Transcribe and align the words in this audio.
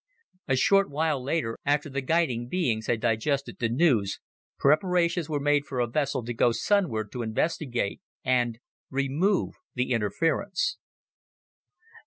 A 0.47 0.55
short 0.55 0.89
while 0.89 1.23
later, 1.23 1.59
after 1.63 1.87
the 1.87 2.01
guiding 2.01 2.47
beings 2.49 2.87
had 2.87 2.99
digested 3.01 3.57
the 3.59 3.69
news, 3.69 4.19
preparations 4.57 5.29
were 5.29 5.39
made 5.39 5.67
for 5.67 5.79
a 5.79 5.85
vessel 5.85 6.25
to 6.25 6.33
go 6.33 6.51
sunward 6.51 7.11
to 7.11 7.21
investigate 7.21 8.01
and 8.23 8.57
remove 8.89 9.53
the 9.75 9.91
interference. 9.91 10.77